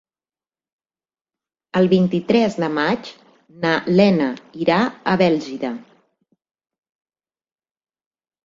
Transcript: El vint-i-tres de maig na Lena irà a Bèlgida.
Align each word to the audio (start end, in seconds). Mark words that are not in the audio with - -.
El 1.81 1.89
vint-i-tres 1.91 2.57
de 2.63 2.69
maig 2.77 3.11
na 3.65 3.75
Lena 3.99 4.31
irà 4.65 4.79
a 5.13 5.17
Bèlgida. 5.25 5.73